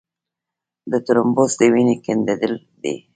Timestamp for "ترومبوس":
1.07-1.51